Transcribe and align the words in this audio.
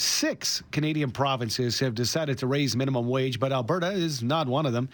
Six 0.00 0.62
Canadian 0.70 1.10
provinces 1.10 1.80
have 1.80 1.92
decided 1.92 2.38
to 2.38 2.46
raise 2.46 2.76
minimum 2.76 3.08
wage, 3.08 3.40
but 3.40 3.50
Alberta 3.50 3.90
is 3.90 4.22
not 4.22 4.46
one 4.46 4.64
of 4.64 4.72
them. 4.72 4.90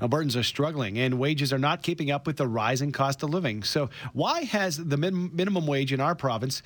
Albertans 0.00 0.36
are 0.36 0.42
struggling 0.42 0.98
and 0.98 1.20
wages 1.20 1.52
are 1.52 1.58
not 1.58 1.84
keeping 1.84 2.10
up 2.10 2.26
with 2.26 2.36
the 2.36 2.48
rising 2.48 2.90
cost 2.90 3.22
of 3.22 3.30
living. 3.30 3.62
So, 3.62 3.90
why 4.12 4.42
has 4.42 4.76
the 4.76 4.96
min- 4.96 5.30
minimum 5.32 5.68
wage 5.68 5.92
in 5.92 6.00
our 6.00 6.16
province 6.16 6.62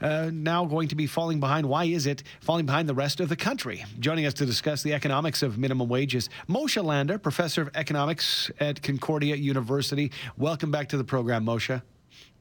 uh, 0.00 0.32
now 0.32 0.64
going 0.64 0.88
to 0.88 0.96
be 0.96 1.06
falling 1.06 1.38
behind? 1.38 1.68
Why 1.68 1.84
is 1.84 2.06
it 2.06 2.24
falling 2.40 2.66
behind 2.66 2.88
the 2.88 2.94
rest 2.94 3.20
of 3.20 3.28
the 3.28 3.36
country? 3.36 3.84
Joining 4.00 4.26
us 4.26 4.34
to 4.34 4.46
discuss 4.46 4.82
the 4.82 4.92
economics 4.92 5.40
of 5.44 5.58
minimum 5.58 5.88
wages, 5.88 6.30
Moshe 6.48 6.82
Lander, 6.82 7.18
professor 7.18 7.62
of 7.62 7.70
economics 7.76 8.50
at 8.58 8.82
Concordia 8.82 9.36
University. 9.36 10.10
Welcome 10.36 10.72
back 10.72 10.88
to 10.88 10.96
the 10.96 11.04
program, 11.04 11.44
Moshe. 11.44 11.82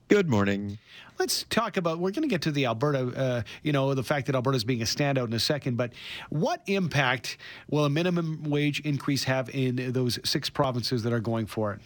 Good 0.09 0.29
morning. 0.29 0.77
Let's 1.19 1.43
talk 1.49 1.75
about. 1.75 1.99
We're 1.99 2.11
going 2.11 2.21
to 2.21 2.29
get 2.29 2.43
to 2.43 2.51
the 2.51 2.65
Alberta, 2.65 3.11
uh, 3.13 3.41
you 3.61 3.73
know, 3.73 3.93
the 3.93 4.03
fact 4.03 4.27
that 4.27 4.35
Alberta 4.35 4.55
is 4.55 4.63
being 4.63 4.81
a 4.81 4.85
standout 4.85 5.27
in 5.27 5.33
a 5.33 5.39
second. 5.39 5.75
But 5.75 5.91
what 6.29 6.61
impact 6.65 7.37
will 7.69 7.83
a 7.83 7.89
minimum 7.89 8.43
wage 8.43 8.79
increase 8.81 9.25
have 9.25 9.49
in 9.49 9.91
those 9.91 10.17
six 10.23 10.49
provinces 10.49 11.03
that 11.03 11.11
are 11.11 11.19
going 11.19 11.45
for 11.45 11.73
it? 11.73 11.81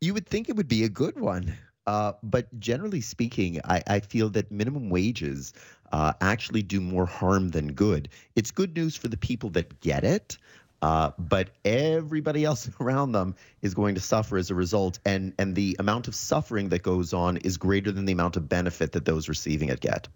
You 0.00 0.14
would 0.14 0.28
think 0.28 0.48
it 0.48 0.54
would 0.54 0.68
be 0.68 0.84
a 0.84 0.88
good 0.88 1.18
one. 1.18 1.54
Uh, 1.88 2.12
but 2.22 2.46
generally 2.60 3.00
speaking, 3.00 3.60
I, 3.64 3.82
I, 3.88 4.00
feel 4.00 4.28
that 4.30 4.52
minimum 4.52 4.90
wages 4.90 5.52
uh, 5.90 6.12
actually 6.20 6.62
do 6.62 6.80
more 6.80 7.06
harm 7.06 7.48
than 7.48 7.72
good. 7.72 8.10
It's 8.36 8.52
good 8.52 8.76
news 8.76 8.96
for 8.96 9.08
the 9.08 9.16
people 9.16 9.50
that 9.50 9.80
get 9.80 10.04
it, 10.04 10.36
uh, 10.82 11.10
but 11.18 11.50
everybody 11.64 12.44
else 12.44 12.68
around 12.80 13.12
them 13.12 13.34
is 13.62 13.74
going 13.74 13.94
to 13.94 14.00
suffer 14.00 14.36
as 14.36 14.50
a 14.50 14.54
result, 14.54 14.98
and 15.04 15.32
and 15.38 15.54
the 15.54 15.76
amount 15.78 16.08
of 16.08 16.14
suffering 16.14 16.68
that 16.70 16.82
goes 16.82 17.12
on 17.12 17.36
is 17.38 17.56
greater 17.56 17.92
than 17.92 18.04
the 18.04 18.12
amount 18.12 18.36
of 18.36 18.48
benefit 18.48 18.92
that 18.92 19.04
those 19.04 19.28
receiving 19.28 19.68
it 19.68 19.80
get. 19.80 20.08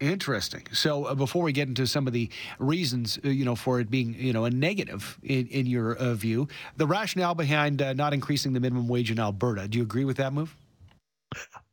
Interesting. 0.00 0.66
So 0.72 1.04
uh, 1.04 1.14
before 1.14 1.42
we 1.44 1.52
get 1.52 1.68
into 1.68 1.86
some 1.86 2.06
of 2.06 2.12
the 2.12 2.28
reasons, 2.58 3.18
uh, 3.24 3.28
you 3.28 3.44
know, 3.44 3.54
for 3.54 3.78
it 3.78 3.90
being, 3.90 4.14
you 4.18 4.32
know, 4.32 4.44
a 4.44 4.50
negative 4.50 5.18
in, 5.22 5.46
in 5.46 5.66
your 5.66 5.94
uh, 5.94 6.14
view, 6.14 6.48
the 6.76 6.86
rationale 6.86 7.34
behind 7.34 7.80
uh, 7.80 7.92
not 7.92 8.12
increasing 8.12 8.52
the 8.52 8.60
minimum 8.60 8.88
wage 8.88 9.10
in 9.10 9.20
Alberta, 9.20 9.68
do 9.68 9.78
you 9.78 9.84
agree 9.84 10.04
with 10.04 10.16
that 10.16 10.32
move? 10.32 10.56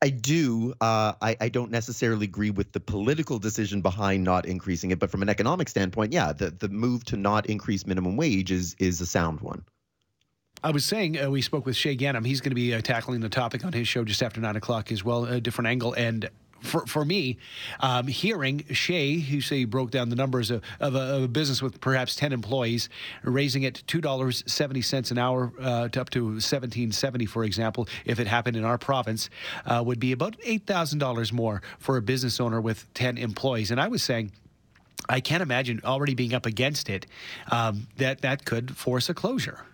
I 0.02 0.10
do. 0.10 0.74
Uh, 0.82 1.14
I, 1.22 1.38
I, 1.40 1.50
don't 1.50 1.72
necessarily 1.72 2.26
agree 2.26 2.50
with 2.50 2.72
the 2.72 2.80
political 2.80 3.40
decision 3.40 3.82
behind 3.82 4.24
not 4.24 4.46
increasing 4.46 4.92
it, 4.92 5.00
but 5.00 5.10
from 5.12 5.22
an 5.22 5.30
economic 5.30 5.70
standpoint, 5.70 6.14
yeah, 6.14 6.34
the, 6.34 6.50
the 6.52 6.70
move 6.70 7.04
to 7.06 7.18
not 7.18 7.46
increase 7.48 7.86
minimum 7.86 8.18
wage 8.18 8.52
is 8.52 8.76
is 8.80 9.02
a 9.02 9.06
sound 9.06 9.42
one. 9.42 9.64
I 10.64 10.72
was 10.72 10.86
saying 10.86 11.20
uh, 11.20 11.30
we 11.30 11.42
spoke 11.42 11.66
with 11.66 11.76
Shaye 11.76 12.00
Ganam. 12.00 12.26
He's 12.26 12.40
going 12.40 12.52
to 12.52 12.56
be 12.56 12.74
uh, 12.74 12.82
tackling 12.82 13.22
the 13.22 13.30
topic 13.30 13.66
on 13.66 13.74
his 13.74 13.88
show 13.88 14.04
just 14.04 14.22
after 14.22 14.40
nine 14.40 14.56
o'clock 14.56 14.92
as 14.92 15.04
well, 15.04 15.26
a 15.26 15.42
different 15.42 15.70
angle. 15.70 15.94
And 15.94 16.30
for, 16.62 16.86
for 16.86 17.06
me, 17.06 17.38
um, 17.80 18.08
hearing 18.08 18.60
Shaye, 18.60 19.22
who 19.22 19.42
say 19.42 19.66
broke 19.66 19.92
down 19.92 20.10
the 20.10 20.16
numbers 20.16 20.52
of, 20.52 20.64
of, 20.80 20.96
a, 20.96 21.00
of, 21.00 21.24
a, 21.24 21.28
business 21.28 21.62
with 21.62 21.80
perhaps 21.82 22.16
10 22.16 22.34
employees, 22.34 22.90
raising 23.24 23.64
it 23.64 23.84
$2.70 23.88 25.12
an 25.12 25.18
hour 25.18 25.52
uh, 25.60 25.88
to 25.90 26.02
up 26.02 26.10
to 26.12 26.26
1770 26.26 27.26
for 27.26 27.44
example, 27.44 27.88
if 28.06 28.20
it 28.20 28.28
happened 28.28 28.58
in 28.58 28.64
our 28.64 28.78
province, 28.78 29.30
uh, 29.66 29.82
would 29.86 30.00
be 30.00 30.12
about 30.12 30.38
$8,000 30.40 31.32
more 31.32 31.62
for 31.80 31.98
a 31.98 32.02
business 32.02 32.40
owner 32.40 32.62
with 32.62 32.92
10 32.94 33.18
employees. 33.18 33.72
And 33.72 33.80
I 33.80 33.88
was 33.88 34.04
saying, 34.04 34.32
I 35.10 35.20
can't 35.20 35.42
imagine 35.42 35.82
already 35.84 36.14
being 36.14 36.34
up 36.34 36.46
against 36.46 36.90
it 36.90 37.08
um, 37.52 37.88
that 37.98 38.22
that 38.22 38.46
could 38.46 38.76
force 38.78 39.10
a 39.10 39.14
closure. 39.14 39.66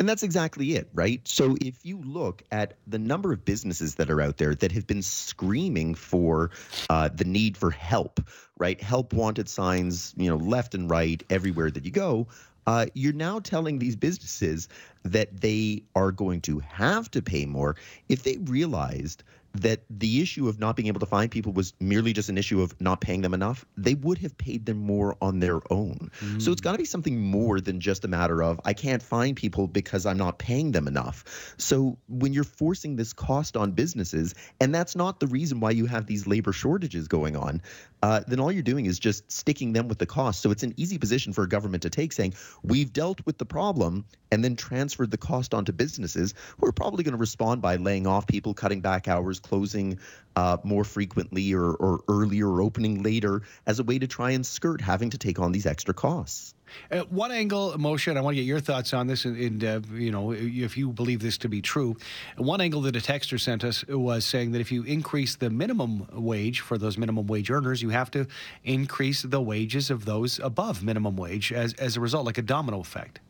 And 0.00 0.08
that's 0.08 0.22
exactly 0.22 0.76
it, 0.76 0.88
right? 0.94 1.20
So 1.28 1.58
if 1.60 1.84
you 1.84 1.98
look 1.98 2.42
at 2.50 2.78
the 2.86 2.98
number 2.98 3.34
of 3.34 3.44
businesses 3.44 3.96
that 3.96 4.08
are 4.08 4.22
out 4.22 4.38
there 4.38 4.54
that 4.54 4.72
have 4.72 4.86
been 4.86 5.02
screaming 5.02 5.94
for 5.94 6.52
uh, 6.88 7.10
the 7.14 7.24
need 7.24 7.58
for 7.58 7.70
help, 7.70 8.18
right? 8.58 8.80
Help 8.80 9.12
wanted 9.12 9.46
signs, 9.46 10.14
you 10.16 10.30
know, 10.30 10.38
left 10.38 10.74
and 10.74 10.90
right, 10.90 11.22
everywhere 11.28 11.70
that 11.70 11.84
you 11.84 11.90
go. 11.90 12.28
Uh, 12.66 12.86
you're 12.94 13.12
now 13.12 13.40
telling 13.40 13.78
these 13.78 13.94
businesses 13.94 14.68
that 15.02 15.42
they 15.42 15.82
are 15.94 16.12
going 16.12 16.40
to 16.40 16.60
have 16.60 17.10
to 17.10 17.20
pay 17.20 17.44
more 17.44 17.76
if 18.08 18.22
they 18.22 18.38
realized 18.44 19.22
that 19.54 19.80
the 19.90 20.22
issue 20.22 20.48
of 20.48 20.60
not 20.60 20.76
being 20.76 20.88
able 20.88 21.00
to 21.00 21.06
find 21.06 21.30
people 21.30 21.52
was 21.52 21.74
merely 21.80 22.12
just 22.12 22.28
an 22.28 22.38
issue 22.38 22.62
of 22.62 22.78
not 22.80 23.00
paying 23.00 23.20
them 23.20 23.34
enough, 23.34 23.64
they 23.76 23.94
would 23.94 24.18
have 24.18 24.36
paid 24.38 24.64
them 24.66 24.78
more 24.78 25.16
on 25.20 25.40
their 25.40 25.60
own. 25.72 26.10
Mm. 26.20 26.40
So 26.40 26.52
it's 26.52 26.60
got 26.60 26.72
to 26.72 26.78
be 26.78 26.84
something 26.84 27.20
more 27.20 27.60
than 27.60 27.80
just 27.80 28.04
a 28.04 28.08
matter 28.08 28.42
of 28.42 28.60
I 28.64 28.72
can't 28.72 29.02
find 29.02 29.36
people 29.36 29.66
because 29.66 30.06
I'm 30.06 30.18
not 30.18 30.38
paying 30.38 30.72
them 30.72 30.86
enough. 30.86 31.54
So 31.58 31.98
when 32.08 32.32
you're 32.32 32.44
forcing 32.44 32.96
this 32.96 33.12
cost 33.12 33.56
on 33.56 33.72
businesses, 33.72 34.34
and 34.60 34.74
that's 34.74 34.94
not 34.94 35.20
the 35.20 35.26
reason 35.26 35.60
why 35.60 35.72
you 35.72 35.86
have 35.86 36.06
these 36.06 36.26
labor 36.26 36.52
shortages 36.52 37.08
going 37.08 37.36
on, 37.36 37.62
uh, 38.02 38.20
then 38.26 38.40
all 38.40 38.52
you're 38.52 38.62
doing 38.62 38.86
is 38.86 38.98
just 38.98 39.30
sticking 39.30 39.72
them 39.72 39.88
with 39.88 39.98
the 39.98 40.06
cost. 40.06 40.40
So 40.40 40.50
it's 40.50 40.62
an 40.62 40.74
easy 40.76 40.98
position 40.98 41.32
for 41.32 41.44
a 41.44 41.48
government 41.48 41.82
to 41.82 41.90
take, 41.90 42.12
saying 42.12 42.34
we've 42.62 42.92
dealt 42.92 43.20
with 43.26 43.38
the 43.38 43.44
problem 43.44 44.04
and 44.32 44.44
then 44.44 44.56
transferred 44.56 45.10
the 45.10 45.18
cost 45.18 45.54
onto 45.54 45.72
businesses 45.72 46.34
who 46.58 46.66
are 46.66 46.72
probably 46.72 47.04
going 47.04 47.12
to 47.12 47.18
respond 47.18 47.60
by 47.60 47.76
laying 47.76 48.06
off 48.06 48.26
people, 48.26 48.54
cutting 48.54 48.80
back 48.80 49.08
hours, 49.08 49.39
closing 49.42 49.98
uh, 50.36 50.56
more 50.62 50.84
frequently 50.84 51.52
or, 51.52 51.72
or 51.74 52.00
earlier 52.08 52.48
or 52.48 52.62
opening 52.62 53.02
later 53.02 53.42
as 53.66 53.78
a 53.78 53.84
way 53.84 53.98
to 53.98 54.06
try 54.06 54.30
and 54.30 54.46
skirt 54.46 54.80
having 54.80 55.10
to 55.10 55.18
take 55.18 55.38
on 55.38 55.52
these 55.52 55.66
extra 55.66 55.92
costs. 55.92 56.54
Uh, 56.90 57.00
one 57.10 57.32
angle, 57.32 57.72
Moshe, 57.72 58.06
and 58.06 58.16
I 58.16 58.22
want 58.22 58.36
to 58.36 58.40
get 58.40 58.46
your 58.46 58.60
thoughts 58.60 58.94
on 58.94 59.08
this, 59.08 59.24
and, 59.24 59.36
and 59.36 59.64
uh, 59.64 59.80
you 59.92 60.12
know, 60.12 60.32
if 60.32 60.76
you 60.76 60.90
believe 60.90 61.20
this 61.20 61.36
to 61.38 61.48
be 61.48 61.60
true. 61.60 61.96
One 62.36 62.60
angle 62.60 62.82
that 62.82 62.94
a 62.94 63.00
texter 63.00 63.40
sent 63.40 63.64
us 63.64 63.84
was 63.88 64.24
saying 64.24 64.52
that 64.52 64.60
if 64.60 64.70
you 64.70 64.84
increase 64.84 65.34
the 65.34 65.50
minimum 65.50 66.06
wage 66.12 66.60
for 66.60 66.78
those 66.78 66.96
minimum 66.96 67.26
wage 67.26 67.50
earners, 67.50 67.82
you 67.82 67.88
have 67.88 68.10
to 68.12 68.26
increase 68.62 69.22
the 69.22 69.40
wages 69.40 69.90
of 69.90 70.04
those 70.04 70.38
above 70.38 70.84
minimum 70.84 71.16
wage 71.16 71.52
as, 71.52 71.74
as 71.74 71.96
a 71.96 72.00
result, 72.00 72.24
like 72.24 72.38
a 72.38 72.42
domino 72.42 72.80
effect. 72.80 73.20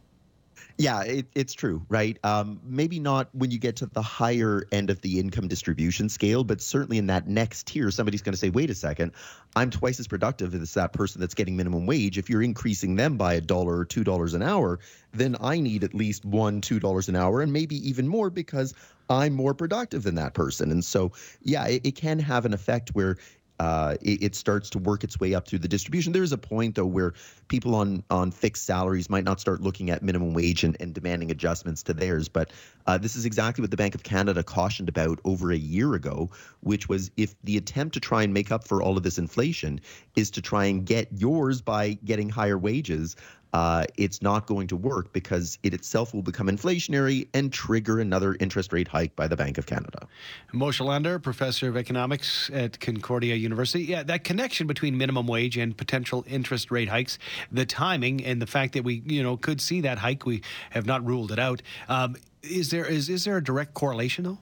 Yeah, 0.81 1.03
it, 1.03 1.27
it's 1.35 1.53
true, 1.53 1.85
right? 1.91 2.19
Um, 2.25 2.59
maybe 2.65 2.99
not 2.99 3.29
when 3.35 3.51
you 3.51 3.59
get 3.59 3.77
to 3.77 3.87
the 3.87 4.01
higher 4.01 4.65
end 4.73 4.89
of 4.89 5.03
the 5.03 5.21
income 5.21 5.47
distribution 5.47 6.09
scale, 6.09 6.43
but 6.43 6.63
certainly 6.63 6.97
in 6.97 7.07
that 7.09 7.29
next 7.29 7.67
tier, 7.67 7.91
somebody's 7.91 8.23
going 8.23 8.33
to 8.33 8.39
say, 8.39 8.49
wait 8.49 8.71
a 8.71 8.75
second, 8.75 9.13
I'm 9.57 9.69
twice 9.69 10.01
as 10.01 10.09
productive 10.09 10.55
as 10.55 10.73
that 10.73 10.95
person 10.95 11.21
that's 11.21 11.35
getting 11.35 11.55
minimum 11.55 11.85
wage. 11.85 12.17
If 12.17 12.31
you're 12.31 12.43
increasing 12.43 12.97
them 12.97 13.19
by 13.19 13.35
a 13.35 13.43
dollar 13.43 13.77
or 13.77 13.85
two 13.85 14.05
dollars 14.05 14.33
an 14.33 14.41
hour, 14.43 14.79
then 15.13 15.37
I 15.43 15.61
need 15.61 15.85
at 15.85 15.93
least 15.93 16.25
one, 16.25 16.63
two 16.63 16.81
dollars 16.81 17.11
an 17.11 17.17
hour, 17.17 17.43
and 17.43 17.53
maybe 17.53 17.77
even 17.87 18.09
more 18.09 18.31
because 18.31 18.73
I'm 19.11 19.35
more 19.35 19.53
productive 19.53 20.05
than 20.05 20.15
that 20.15 20.33
person. 20.33 20.71
And 20.71 20.83
so, 20.83 21.13
yeah, 21.43 21.67
it, 21.67 21.85
it 21.85 21.95
can 21.95 22.19
have 22.21 22.47
an 22.47 22.55
effect 22.55 22.95
where 22.95 23.19
uh, 23.61 23.95
it, 24.01 24.23
it, 24.23 24.35
starts 24.35 24.71
to 24.71 24.79
work 24.79 25.05
its 25.05 25.21
way 25.21 25.35
up 25.35 25.47
through 25.47 25.59
the 25.59 25.69
distribution. 25.69 26.15
There 26.15 26.23
is 26.23 26.33
a 26.33 26.39
point 26.39 26.77
though 26.77 26.87
where 26.87 27.13
people 27.49 27.75
on 27.75 28.03
on 28.09 28.31
fixed 28.31 28.65
salaries 28.65 29.11
might 29.11 29.23
not 29.23 29.39
start 29.39 29.61
looking 29.61 29.91
at 29.91 30.03
minimum 30.03 30.33
wage 30.33 30.65
and, 30.65 30.79
and 30.81 30.95
demanding 30.95 31.31
adjustments 31.31 31.83
to 31.83 31.93
theirs. 31.93 32.27
But 32.27 32.53
uh, 32.87 32.97
this 32.97 33.17
is 33.17 33.27
exactly 33.27 33.61
what 33.61 33.71
the 33.71 33.77
Bank 33.77 33.95
of 33.95 34.03
Canada 34.03 34.43
cautioned 34.43 34.89
about 34.89 35.21
over 35.27 35.53
a 35.53 35.59
year 35.59 35.93
ago, 35.93 36.31
which 36.61 36.89
was 36.89 37.11
if 37.19 37.35
the 37.45 37.59
attempt 37.59 37.93
to 37.93 38.01
try 38.01 38.23
and 38.23 38.33
make 38.33 38.51
up 38.51 38.67
for 38.67 38.81
all 38.81 38.97
of 38.97 39.03
this 39.03 39.19
inflation 39.19 39.79
is 40.17 40.31
to 40.31 40.41
try 40.41 40.65
and 40.65 40.87
get 40.87 41.09
yours 41.13 41.61
by 41.61 41.99
getting 42.03 42.31
higher 42.31 42.57
wages, 42.57 43.15
uh, 43.53 43.85
it's 43.97 44.23
not 44.23 44.47
going 44.47 44.67
to 44.69 44.77
work 44.77 45.13
because 45.13 45.59
it 45.63 45.75
itself 45.75 46.15
will 46.15 46.23
become 46.23 46.49
inflationary 46.49 47.29
and 47.35 47.53
trigger 47.53 48.01
another 48.01 48.37
interest 48.41 48.73
rate 48.73 48.89
hike 48.89 49.15
by 49.17 49.27
the 49.27 49.37
Bank 49.37 49.59
of 49.59 49.67
Canada. 49.67 50.07
Moshe 50.53 50.85
Lander, 50.85 51.19
professor 51.19 51.69
of 51.69 51.77
economics 51.77 52.51
at 52.53 52.79
Concordia 52.81 53.35
University. 53.35 53.85
Yeah, 53.85 54.03
that 54.05 54.25
connection 54.25 54.67
between 54.67 54.97
minimum 54.97 55.27
wage 55.27 55.57
and 55.57 55.77
potential 55.77 56.25
interest 56.29 56.71
rate 56.71 56.89
hikes, 56.89 57.19
the 57.51 57.67
timing 57.67 58.25
and 58.25 58.41
the 58.41 58.47
fact 58.47 58.75
that 58.75 58.85
we, 58.85 59.03
you 59.07 59.23
know, 59.23 59.37
could 59.37 59.61
see 59.61 59.81
that 59.83 59.99
hike, 59.99 60.27
we 60.27 60.43
have 60.71 60.87
not 60.87 61.05
ruled 61.05 61.33
it 61.33 61.39
out. 61.39 61.63
Um, 61.89 62.17
is 62.43 62.71
there 62.71 62.87
is 62.87 63.09
is 63.09 63.25
there 63.25 63.37
a 63.37 63.45
direct 63.45 63.75
correlation 63.75 64.25
though? 64.25 64.39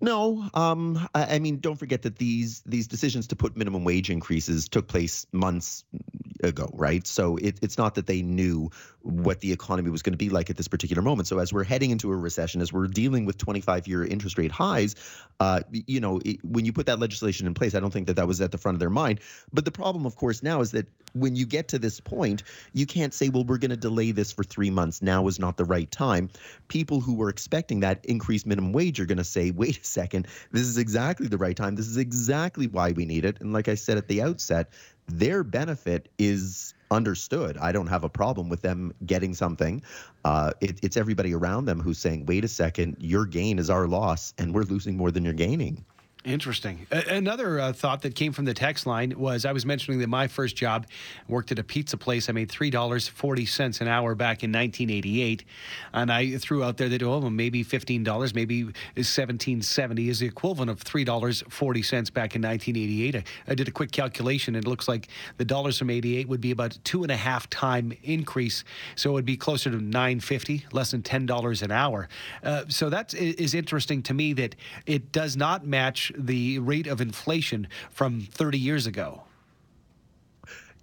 No, 0.00 0.50
um, 0.52 1.08
I, 1.14 1.36
I, 1.36 1.38
mean, 1.38 1.60
don't 1.60 1.76
forget 1.76 2.02
that 2.02 2.16
these 2.16 2.62
these 2.66 2.86
decisions 2.86 3.26
to 3.28 3.36
put 3.36 3.56
minimum 3.56 3.84
wage 3.84 4.10
increases 4.10 4.68
took 4.68 4.86
place 4.86 5.26
months 5.32 5.84
ago, 6.44 6.70
right? 6.74 7.06
So 7.06 7.36
it, 7.36 7.58
it's 7.62 7.78
not 7.78 7.94
that 7.96 8.06
they 8.06 8.22
knew 8.22 8.70
what 9.02 9.40
the 9.40 9.52
economy 9.52 9.90
was 9.90 10.02
going 10.02 10.12
to 10.12 10.18
be 10.18 10.30
like 10.30 10.50
at 10.50 10.56
this 10.56 10.68
particular 10.68 11.02
moment. 11.02 11.28
So 11.28 11.38
as 11.38 11.52
we're 11.52 11.64
heading 11.64 11.90
into 11.90 12.10
a 12.10 12.16
recession, 12.16 12.60
as 12.60 12.72
we're 12.72 12.86
dealing 12.86 13.26
with 13.26 13.36
25-year 13.38 14.04
interest 14.04 14.38
rate 14.38 14.50
highs, 14.50 14.94
uh, 15.40 15.60
you 15.70 16.00
know, 16.00 16.20
it, 16.24 16.42
when 16.44 16.64
you 16.64 16.72
put 16.72 16.86
that 16.86 16.98
legislation 16.98 17.46
in 17.46 17.54
place, 17.54 17.74
I 17.74 17.80
don't 17.80 17.92
think 17.92 18.06
that 18.06 18.16
that 18.16 18.26
was 18.26 18.40
at 18.40 18.52
the 18.52 18.58
front 18.58 18.76
of 18.76 18.80
their 18.80 18.90
mind. 18.90 19.20
But 19.52 19.64
the 19.64 19.72
problem, 19.72 20.06
of 20.06 20.16
course, 20.16 20.42
now 20.42 20.60
is 20.60 20.70
that 20.72 20.86
when 21.14 21.36
you 21.36 21.46
get 21.46 21.68
to 21.68 21.78
this 21.78 22.00
point, 22.00 22.42
you 22.72 22.86
can't 22.86 23.14
say, 23.14 23.28
well, 23.28 23.44
we're 23.44 23.58
going 23.58 23.70
to 23.70 23.76
delay 23.76 24.10
this 24.10 24.32
for 24.32 24.44
three 24.44 24.70
months. 24.70 25.00
Now 25.00 25.26
is 25.28 25.38
not 25.38 25.56
the 25.56 25.64
right 25.64 25.90
time. 25.90 26.28
People 26.68 27.00
who 27.00 27.14
were 27.14 27.28
expecting 27.28 27.80
that 27.80 28.04
increased 28.04 28.46
minimum 28.46 28.72
wage 28.72 29.00
are 29.00 29.06
going 29.06 29.18
to 29.18 29.24
say, 29.24 29.50
wait 29.50 29.78
a 29.80 29.84
second, 29.84 30.26
this 30.52 30.62
is 30.62 30.76
exactly 30.76 31.28
the 31.28 31.38
right 31.38 31.56
time. 31.56 31.76
This 31.76 31.86
is 31.86 31.96
exactly 31.96 32.66
why 32.66 32.92
we 32.92 33.04
need 33.04 33.24
it. 33.24 33.40
And 33.40 33.52
like 33.52 33.68
I 33.68 33.74
said 33.74 33.96
at 33.96 34.08
the 34.08 34.22
outset, 34.22 34.70
their 35.06 35.44
benefit 35.44 36.08
is 36.18 36.74
understood. 36.90 37.58
I 37.58 37.72
don't 37.72 37.88
have 37.88 38.04
a 38.04 38.08
problem 38.08 38.48
with 38.48 38.62
them 38.62 38.92
getting 39.04 39.34
something. 39.34 39.82
Uh, 40.24 40.52
it, 40.60 40.80
it's 40.82 40.96
everybody 40.96 41.34
around 41.34 41.66
them 41.66 41.80
who's 41.80 41.98
saying, 41.98 42.26
wait 42.26 42.44
a 42.44 42.48
second, 42.48 42.96
your 43.00 43.26
gain 43.26 43.58
is 43.58 43.70
our 43.70 43.86
loss, 43.86 44.32
and 44.38 44.54
we're 44.54 44.62
losing 44.62 44.96
more 44.96 45.10
than 45.10 45.24
you're 45.24 45.34
gaining. 45.34 45.84
Interesting. 46.24 46.86
another 46.90 47.60
uh, 47.60 47.74
thought 47.74 48.00
that 48.00 48.14
came 48.14 48.32
from 48.32 48.46
the 48.46 48.54
text 48.54 48.86
line 48.86 49.12
was 49.14 49.44
I 49.44 49.52
was 49.52 49.66
mentioning 49.66 50.00
that 50.00 50.08
my 50.08 50.26
first 50.26 50.56
job 50.56 50.86
worked 51.28 51.52
at 51.52 51.58
a 51.58 51.62
pizza 51.62 51.98
place. 51.98 52.30
I 52.30 52.32
made 52.32 52.50
three 52.50 52.70
dollars 52.70 53.06
forty 53.06 53.44
cents 53.44 53.82
an 53.82 53.88
hour 53.88 54.14
back 54.14 54.42
in 54.42 54.50
1988, 54.50 55.44
and 55.92 56.10
I 56.10 56.38
threw 56.38 56.64
out 56.64 56.78
there 56.78 56.88
that 56.88 57.02
oh 57.02 57.18
well, 57.18 57.28
maybe 57.28 57.62
fifteen 57.62 58.04
dollars, 58.04 58.34
maybe 58.34 58.64
1770 58.64 60.08
is 60.08 60.20
the 60.20 60.26
equivalent 60.26 60.70
of 60.70 60.80
three 60.80 61.04
dollars 61.04 61.44
forty 61.50 61.82
cents 61.82 62.08
back 62.08 62.34
in 62.34 62.40
1988. 62.40 63.16
I, 63.16 63.24
I, 63.46 63.54
did 63.54 63.68
a 63.68 63.70
quick 63.70 63.92
calculation, 63.92 64.54
and 64.54 64.64
it 64.64 64.68
looks 64.68 64.88
like 64.88 65.08
the 65.36 65.44
dollars 65.44 65.78
from 65.78 65.90
88 65.90 66.26
would 66.28 66.40
be 66.40 66.52
about 66.52 66.78
two 66.84 67.02
and 67.02 67.12
a 67.12 67.16
half 67.16 67.50
time 67.50 67.92
increase, 68.02 68.64
so 68.96 69.10
it 69.10 69.12
would 69.12 69.26
be 69.26 69.36
closer 69.36 69.70
to 69.70 69.76
950, 69.76 70.64
less 70.72 70.92
than 70.92 71.02
ten 71.02 71.26
dollars 71.26 71.60
an 71.60 71.70
hour. 71.70 72.08
Uh, 72.42 72.64
so 72.68 72.88
that 72.88 73.12
is 73.12 73.52
interesting 73.52 74.02
to 74.04 74.14
me 74.14 74.32
that 74.32 74.56
it 74.86 75.12
does 75.12 75.36
not 75.36 75.66
match 75.66 76.12
the 76.16 76.58
rate 76.58 76.86
of 76.86 77.00
inflation 77.00 77.68
from 77.90 78.20
30 78.20 78.58
years 78.58 78.86
ago. 78.86 79.24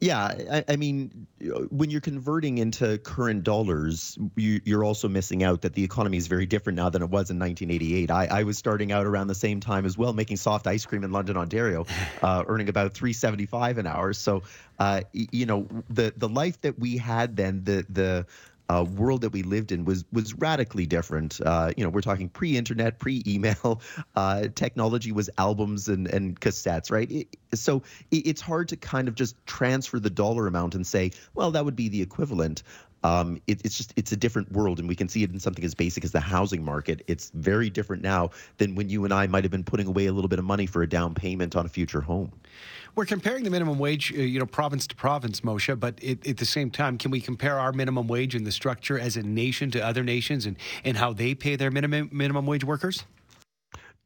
Yeah, 0.01 0.33
I, 0.51 0.63
I, 0.67 0.75
mean, 0.77 1.27
when 1.69 1.91
you're 1.91 2.01
converting 2.01 2.57
into 2.57 2.97
current 2.97 3.43
dollars, 3.43 4.17
you, 4.35 4.59
are 4.75 4.83
also 4.83 5.07
missing 5.07 5.43
out 5.43 5.61
that 5.61 5.73
the 5.73 5.83
economy 5.83 6.17
is 6.17 6.25
very 6.25 6.47
different 6.47 6.77
now 6.77 6.89
than 6.89 7.03
it 7.03 7.09
was 7.09 7.29
in 7.29 7.37
1988. 7.37 8.09
I, 8.09 8.25
I, 8.25 8.41
was 8.41 8.57
starting 8.57 8.91
out 8.91 9.05
around 9.05 9.27
the 9.27 9.35
same 9.35 9.59
time 9.59 9.85
as 9.85 9.99
well, 9.99 10.11
making 10.11 10.37
soft 10.37 10.65
ice 10.65 10.87
cream 10.87 11.03
in 11.03 11.11
London, 11.11 11.37
Ontario, 11.37 11.85
uh, 12.23 12.43
earning 12.47 12.67
about 12.67 12.95
3.75 12.95 13.77
an 13.77 13.85
hour. 13.85 14.11
So, 14.13 14.41
uh, 14.79 15.01
you 15.13 15.45
know, 15.45 15.67
the 15.91 16.11
the 16.17 16.27
life 16.27 16.59
that 16.61 16.79
we 16.79 16.97
had 16.97 17.35
then, 17.35 17.63
the 17.63 17.85
the 17.87 18.25
uh, 18.71 18.83
world 18.83 19.21
that 19.21 19.31
we 19.31 19.43
lived 19.43 19.71
in 19.71 19.83
was 19.83 20.05
was 20.13 20.33
radically 20.35 20.85
different. 20.85 21.41
Uh, 21.45 21.71
you 21.75 21.83
know, 21.83 21.89
we're 21.89 22.01
talking 22.01 22.29
pre-internet, 22.29 22.99
pre-email. 22.99 23.81
Uh, 24.15 24.47
technology 24.55 25.11
was 25.11 25.29
albums 25.37 25.87
and 25.87 26.07
and 26.07 26.39
cassettes, 26.39 26.91
right? 26.91 27.09
It, 27.11 27.37
so 27.53 27.83
it, 28.11 28.27
it's 28.27 28.41
hard 28.41 28.67
to 28.69 28.77
kind 28.77 29.07
of 29.07 29.15
just 29.15 29.35
transfer 29.45 29.99
the 29.99 30.09
dollar 30.09 30.47
amount 30.47 30.75
and 30.75 30.85
say, 30.85 31.11
well, 31.33 31.51
that 31.51 31.65
would 31.65 31.75
be 31.75 31.89
the 31.89 32.01
equivalent. 32.01 32.63
Um, 33.03 33.41
it, 33.47 33.61
it's 33.63 33.77
just 33.77 33.93
it's 33.95 34.11
a 34.11 34.17
different 34.17 34.51
world, 34.51 34.79
and 34.79 34.87
we 34.87 34.95
can 34.95 35.09
see 35.09 35.23
it 35.23 35.31
in 35.31 35.39
something 35.39 35.63
as 35.63 35.75
basic 35.75 36.03
as 36.03 36.11
the 36.11 36.19
housing 36.19 36.63
market. 36.63 37.03
It's 37.07 37.31
very 37.33 37.69
different 37.69 38.03
now 38.03 38.31
than 38.57 38.75
when 38.75 38.89
you 38.89 39.05
and 39.05 39.13
I 39.13 39.27
might 39.27 39.43
have 39.43 39.51
been 39.51 39.63
putting 39.63 39.87
away 39.87 40.05
a 40.05 40.13
little 40.13 40.29
bit 40.29 40.39
of 40.39 40.45
money 40.45 40.65
for 40.65 40.81
a 40.81 40.87
down 40.87 41.15
payment 41.15 41.55
on 41.55 41.65
a 41.65 41.69
future 41.69 42.01
home. 42.01 42.31
We're 42.93 43.05
comparing 43.05 43.45
the 43.45 43.49
minimum 43.49 43.79
wage, 43.79 44.11
uh, 44.11 44.17
you 44.17 44.37
know, 44.37 44.45
province 44.45 44.85
to 44.87 44.95
province, 44.95 45.41
Moshe, 45.41 45.79
but 45.79 45.95
it, 46.01 46.27
at 46.27 46.37
the 46.37 46.45
same 46.45 46.69
time, 46.69 46.97
can 46.97 47.09
we 47.09 47.21
compare 47.21 47.57
our 47.57 47.71
minimum 47.71 48.07
wage 48.07 48.35
and 48.35 48.45
the 48.45 48.51
structure 48.51 48.99
as 48.99 49.15
a 49.15 49.23
nation 49.23 49.71
to 49.71 49.85
other 49.85 50.03
nations 50.03 50.45
and, 50.45 50.57
and 50.83 50.97
how 50.97 51.13
they 51.13 51.33
pay 51.33 51.55
their 51.55 51.71
minimum 51.71 52.09
minimum 52.11 52.45
wage 52.45 52.65
workers? 52.65 53.05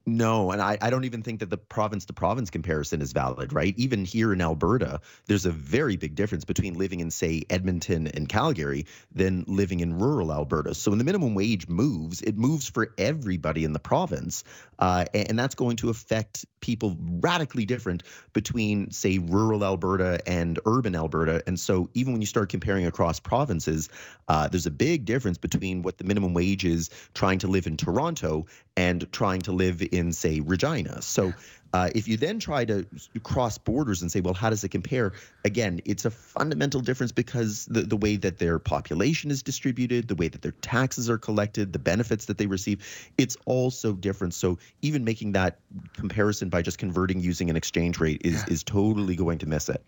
No, 0.07 0.51
and 0.51 0.61
I, 0.61 0.77
I 0.83 0.91
don't 0.91 1.05
even 1.05 1.23
think 1.23 1.39
that 1.39 1.49
the 1.49 1.57
province 1.57 2.05
to 2.05 2.13
province 2.13 2.51
comparison 2.51 3.01
is 3.01 3.11
valid, 3.11 3.51
right? 3.51 3.73
Even 3.75 4.05
here 4.05 4.33
in 4.33 4.39
Alberta, 4.39 5.01
there's 5.25 5.47
a 5.47 5.51
very 5.51 5.95
big 5.95 6.13
difference 6.13 6.45
between 6.45 6.75
living 6.75 6.99
in, 6.99 7.09
say, 7.09 7.41
Edmonton 7.49 8.05
and 8.09 8.29
Calgary 8.29 8.85
than 9.11 9.45
living 9.47 9.79
in 9.79 9.97
rural 9.97 10.31
Alberta. 10.31 10.75
So 10.75 10.91
when 10.91 10.99
the 10.99 11.03
minimum 11.03 11.33
wage 11.33 11.67
moves, 11.67 12.21
it 12.21 12.37
moves 12.37 12.69
for 12.69 12.93
everybody 12.99 13.63
in 13.63 13.73
the 13.73 13.79
province. 13.79 14.43
Uh, 14.77 15.05
and 15.15 15.39
that's 15.39 15.55
going 15.55 15.77
to 15.77 15.89
affect 15.89 16.45
people 16.59 16.97
radically 16.99 17.65
different 17.65 18.03
between, 18.33 18.91
say, 18.91 19.17
rural 19.17 19.63
Alberta 19.63 20.19
and 20.27 20.59
urban 20.65 20.95
Alberta. 20.95 21.41
And 21.47 21.59
so 21.59 21.89
even 21.95 22.13
when 22.13 22.21
you 22.21 22.27
start 22.27 22.49
comparing 22.49 22.85
across 22.85 23.19
provinces, 23.19 23.89
uh, 24.27 24.47
there's 24.49 24.65
a 24.67 24.71
big 24.71 25.05
difference 25.05 25.37
between 25.39 25.81
what 25.81 25.97
the 25.97 26.03
minimum 26.03 26.33
wage 26.35 26.65
is 26.65 26.91
trying 27.15 27.39
to 27.39 27.47
live 27.47 27.65
in 27.65 27.77
Toronto 27.77 28.45
and 28.77 29.11
trying 29.11 29.41
to 29.41 29.51
live 29.51 29.81
in, 29.95 30.11
say, 30.11 30.39
Regina. 30.39 31.01
So 31.01 31.33
uh, 31.75 31.89
if 31.93 32.07
you 32.07 32.15
then 32.15 32.39
try 32.39 32.63
to 32.63 32.85
cross 33.23 33.57
borders 33.57 34.01
and 34.01 34.09
say, 34.09 34.21
well, 34.21 34.33
how 34.33 34.49
does 34.49 34.63
it 34.63 34.69
compare? 34.69 35.11
Again, 35.43 35.81
it's 35.83 36.05
a 36.05 36.09
fundamental 36.09 36.79
difference 36.79 37.11
because 37.11 37.65
the, 37.65 37.81
the 37.81 37.97
way 37.97 38.15
that 38.15 38.39
their 38.39 38.59
population 38.59 39.29
is 39.29 39.43
distributed, 39.43 40.07
the 40.07 40.15
way 40.15 40.29
that 40.29 40.41
their 40.41 40.53
taxes 40.61 41.09
are 41.09 41.17
collected, 41.17 41.73
the 41.73 41.79
benefits 41.79 42.25
that 42.27 42.37
they 42.37 42.47
receive, 42.47 43.11
it's 43.17 43.35
all 43.45 43.71
so 43.71 43.91
different. 43.91 44.33
So 44.33 44.57
even 44.81 45.03
making 45.03 45.33
that 45.33 45.59
comparison 45.93 46.47
by 46.47 46.61
just 46.61 46.77
converting 46.77 47.19
using 47.19 47.49
an 47.49 47.57
exchange 47.57 47.99
rate 47.99 48.21
is, 48.23 48.35
yeah. 48.35 48.53
is 48.53 48.63
totally 48.63 49.17
going 49.17 49.39
to 49.39 49.45
miss 49.45 49.67
it. 49.67 49.83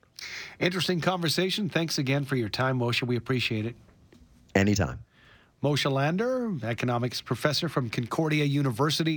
Interesting 0.60 1.00
conversation. 1.00 1.70
Thanks 1.70 1.98
again 1.98 2.26
for 2.26 2.36
your 2.36 2.50
time, 2.50 2.80
Moshe. 2.80 3.02
We 3.02 3.16
appreciate 3.16 3.66
it. 3.66 3.76
Anytime. 4.56 5.00
Moshe 5.64 5.92
Lander, 5.92 6.54
economics 6.64 7.20
professor 7.20 7.68
from 7.68 7.90
Concordia 7.90 8.46
University. 8.46 9.14